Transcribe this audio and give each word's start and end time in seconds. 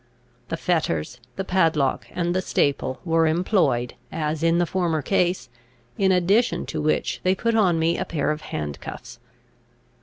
The 0.49 0.57
fetters, 0.57 1.19
the 1.35 1.43
padlock, 1.43 2.07
and 2.11 2.33
the 2.33 2.41
staple, 2.41 2.99
were 3.05 3.27
employed, 3.27 3.93
as 4.11 4.41
in 4.41 4.57
the 4.57 4.65
former 4.65 5.03
case, 5.03 5.47
in 5.95 6.11
addition 6.11 6.65
to 6.73 6.81
which 6.81 7.19
they 7.21 7.35
put 7.35 7.53
on 7.53 7.77
me 7.77 7.99
a 7.99 8.05
pair 8.05 8.31
of 8.31 8.41
handcuffs. 8.41 9.19